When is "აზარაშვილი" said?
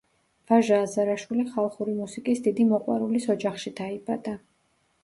0.85-1.45